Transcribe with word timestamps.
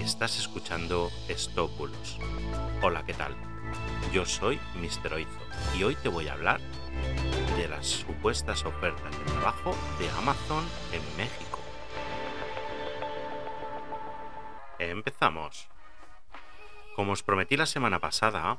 Estás 0.00 0.38
escuchando 0.38 1.10
Estópulos. 1.28 2.18
Hola, 2.80 3.04
¿qué 3.04 3.12
tal? 3.12 3.36
Yo 4.14 4.24
soy 4.24 4.58
Mr. 4.76 5.12
Oizo 5.12 5.38
y 5.78 5.82
hoy 5.82 5.94
te 5.94 6.08
voy 6.08 6.26
a 6.28 6.32
hablar 6.32 6.58
de 7.58 7.68
las 7.68 7.86
supuestas 7.86 8.64
ofertas 8.64 9.16
de 9.18 9.24
trabajo 9.26 9.76
de 9.98 10.08
Amazon 10.12 10.64
en 10.92 11.02
México. 11.18 11.60
Empezamos. 14.78 15.68
Como 16.96 17.12
os 17.12 17.22
prometí 17.22 17.58
la 17.58 17.66
semana 17.66 17.98
pasada, 17.98 18.58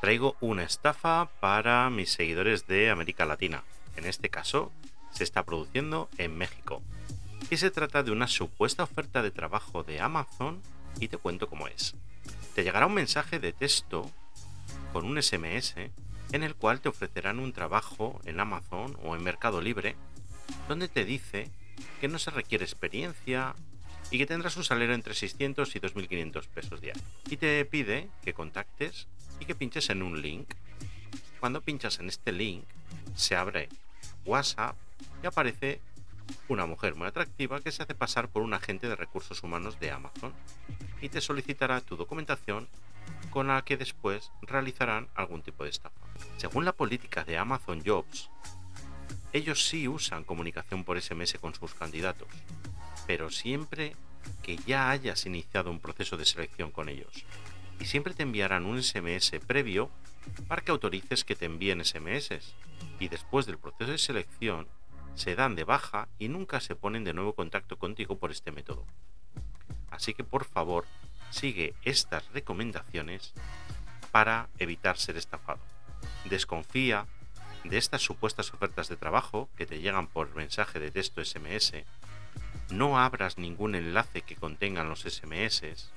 traigo 0.00 0.36
una 0.40 0.64
estafa 0.64 1.30
para 1.38 1.88
mis 1.88 2.10
seguidores 2.10 2.66
de 2.66 2.90
América 2.90 3.24
Latina. 3.24 3.62
En 3.96 4.06
este 4.06 4.28
caso, 4.28 4.72
se 5.12 5.22
está 5.22 5.44
produciendo 5.44 6.08
en 6.18 6.36
México 6.36 6.82
y 7.50 7.56
se 7.56 7.70
trata 7.70 8.02
de 8.02 8.10
una 8.10 8.26
supuesta 8.26 8.82
oferta 8.82 9.22
de 9.22 9.30
trabajo 9.30 9.82
de 9.82 10.00
Amazon 10.00 10.60
y 10.98 11.08
te 11.08 11.18
cuento 11.18 11.48
cómo 11.48 11.68
es. 11.68 11.94
Te 12.54 12.62
llegará 12.62 12.86
un 12.86 12.94
mensaje 12.94 13.38
de 13.38 13.52
texto 13.52 14.10
con 14.92 15.04
un 15.04 15.20
SMS 15.20 15.74
en 16.32 16.42
el 16.42 16.54
cual 16.54 16.80
te 16.80 16.88
ofrecerán 16.88 17.38
un 17.38 17.52
trabajo 17.52 18.20
en 18.24 18.40
Amazon 18.40 18.96
o 19.04 19.14
en 19.14 19.22
Mercado 19.22 19.60
Libre 19.60 19.96
donde 20.68 20.88
te 20.88 21.04
dice 21.04 21.50
que 22.00 22.08
no 22.08 22.18
se 22.18 22.30
requiere 22.30 22.64
experiencia 22.64 23.54
y 24.10 24.18
que 24.18 24.26
tendrás 24.26 24.56
un 24.56 24.64
salario 24.64 24.94
entre 24.94 25.14
600 25.14 25.74
y 25.74 25.80
2.500 25.80 26.46
pesos 26.48 26.80
diarios. 26.80 27.04
Y 27.28 27.36
te 27.36 27.64
pide 27.64 28.08
que 28.22 28.34
contactes 28.34 29.08
y 29.40 29.44
que 29.44 29.54
pinches 29.54 29.90
en 29.90 30.02
un 30.02 30.20
link. 30.20 30.54
Cuando 31.40 31.60
pinchas 31.60 31.98
en 31.98 32.08
este 32.08 32.32
link, 32.32 32.64
se 33.14 33.36
abre 33.36 33.68
WhatsApp 34.24 34.76
y 35.22 35.26
aparece 35.26 35.80
una 36.48 36.66
mujer 36.66 36.94
muy 36.94 37.06
atractiva 37.06 37.60
que 37.60 37.72
se 37.72 37.82
hace 37.82 37.94
pasar 37.94 38.28
por 38.28 38.42
un 38.42 38.54
agente 38.54 38.88
de 38.88 38.96
recursos 38.96 39.42
humanos 39.42 39.78
de 39.80 39.90
Amazon 39.90 40.32
y 41.00 41.08
te 41.08 41.20
solicitará 41.20 41.80
tu 41.80 41.96
documentación 41.96 42.68
con 43.30 43.48
la 43.48 43.62
que 43.62 43.76
después 43.76 44.30
realizarán 44.42 45.08
algún 45.14 45.42
tipo 45.42 45.64
de 45.64 45.70
estafa. 45.70 46.00
Según 46.36 46.64
la 46.64 46.72
política 46.72 47.24
de 47.24 47.38
Amazon 47.38 47.82
Jobs, 47.84 48.30
ellos 49.32 49.66
sí 49.66 49.88
usan 49.88 50.24
comunicación 50.24 50.84
por 50.84 51.00
SMS 51.00 51.34
con 51.40 51.54
sus 51.54 51.74
candidatos, 51.74 52.28
pero 53.06 53.30
siempre 53.30 53.96
que 54.42 54.56
ya 54.58 54.90
hayas 54.90 55.26
iniciado 55.26 55.70
un 55.70 55.80
proceso 55.80 56.16
de 56.16 56.24
selección 56.24 56.70
con 56.70 56.88
ellos. 56.88 57.24
Y 57.80 57.86
siempre 57.86 58.14
te 58.14 58.22
enviarán 58.22 58.66
un 58.66 58.82
SMS 58.82 59.32
previo 59.46 59.90
para 60.48 60.62
que 60.62 60.70
autorices 60.70 61.24
que 61.24 61.36
te 61.36 61.46
envíen 61.46 61.84
SMS. 61.84 62.54
Y 63.00 63.08
después 63.08 63.46
del 63.46 63.58
proceso 63.58 63.90
de 63.90 63.98
selección, 63.98 64.68
se 65.14 65.34
dan 65.34 65.54
de 65.54 65.64
baja 65.64 66.08
y 66.18 66.28
nunca 66.28 66.60
se 66.60 66.76
ponen 66.76 67.04
de 67.04 67.14
nuevo 67.14 67.34
contacto 67.34 67.78
contigo 67.78 68.18
por 68.18 68.30
este 68.30 68.52
método. 68.52 68.84
Así 69.90 70.14
que 70.14 70.24
por 70.24 70.44
favor, 70.44 70.86
sigue 71.30 71.74
estas 71.82 72.32
recomendaciones 72.32 73.32
para 74.10 74.48
evitar 74.58 74.98
ser 74.98 75.16
estafado. 75.16 75.60
Desconfía 76.24 77.06
de 77.64 77.78
estas 77.78 78.02
supuestas 78.02 78.52
ofertas 78.52 78.88
de 78.88 78.96
trabajo 78.96 79.48
que 79.56 79.66
te 79.66 79.80
llegan 79.80 80.06
por 80.06 80.34
mensaje 80.34 80.78
de 80.78 80.90
texto 80.90 81.24
SMS. 81.24 81.72
No 82.70 82.98
abras 82.98 83.38
ningún 83.38 83.74
enlace 83.74 84.22
que 84.22 84.36
contengan 84.36 84.88
los 84.88 85.02
SMS. 85.02 85.90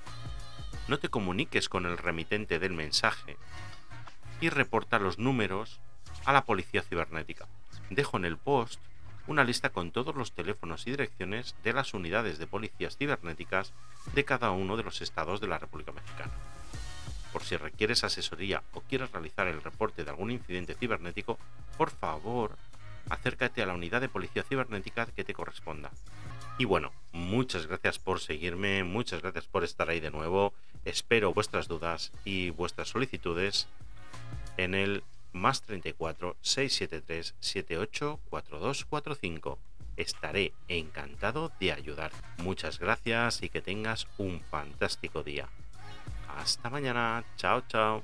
No 0.88 1.00
te 1.00 1.10
comuniques 1.10 1.70
con 1.70 1.86
el 1.86 1.98
remitente 1.98 2.60
del 2.60 2.74
mensaje 2.74 3.38
y 4.42 4.50
reporta 4.50 5.00
los 5.00 5.18
números 5.18 5.80
a 6.26 6.34
la 6.34 6.46
policía 6.46 6.82
cibernética. 6.82 7.48
Dejo 7.90 8.18
en 8.18 8.26
el 8.26 8.38
post 8.38 8.80
una 9.28 9.44
lista 9.44 9.70
con 9.70 9.92
todos 9.92 10.16
los 10.16 10.32
teléfonos 10.32 10.88
y 10.88 10.92
direcciones 10.92 11.56
de 11.64 11.74
las 11.74 11.94
unidades 11.94 12.40
de 12.40 12.48
policías 12.48 12.98
cibernéticas 12.98 13.74
de 14.14 14.26
cada 14.26 14.52
uno 14.52 14.78
de 14.78 14.84
los 14.84 15.02
estados 15.02 15.42
de 15.42 15.48
la 15.48 15.60
República 15.60 15.92
Mexicana. 15.92 16.32
Por 17.34 17.44
si 17.44 17.58
requieres 17.58 18.04
asesoría 18.04 18.64
o 18.74 18.82
quieres 18.82 19.12
realizar 19.12 19.48
el 19.48 19.62
reporte 19.62 20.04
de 20.04 20.10
algún 20.10 20.32
incidente 20.32 20.76
cibernético, 20.76 21.38
por 21.78 21.92
favor, 21.92 22.58
acércate 23.10 23.62
a 23.62 23.66
la 23.66 23.74
unidad 23.74 24.02
de 24.02 24.10
policía 24.10 24.44
cibernética 24.44 25.06
que 25.06 25.24
te 25.24 25.34
corresponda. 25.34 25.92
Y 26.58 26.66
bueno, 26.66 26.92
muchas 27.12 27.68
gracias 27.68 28.00
por 28.00 28.20
seguirme, 28.20 28.84
muchas 28.84 29.22
gracias 29.22 29.46
por 29.46 29.64
estar 29.64 29.90
ahí 29.90 30.00
de 30.00 30.10
nuevo. 30.10 30.54
Espero 30.86 31.34
vuestras 31.34 31.68
dudas 31.68 32.12
y 32.26 32.50
vuestras 32.50 32.90
solicitudes 32.90 33.68
en 34.56 34.74
el 34.74 35.04
más 35.34 35.62
34 35.62 36.36
673 36.42 37.36
78 37.40 38.20
4245. 38.30 39.60
Estaré 39.98 40.54
encantado 40.68 41.52
de 41.60 41.72
ayudar. 41.72 42.12
Muchas 42.38 42.80
gracias 42.80 43.42
y 43.42 43.50
que 43.50 43.62
tengas 43.62 44.08
un 44.18 44.42
fantástico 44.42 45.24
día. 45.24 45.50
Hasta 46.38 46.70
mañana. 46.70 47.24
Chao, 47.36 47.64
chao. 47.68 48.04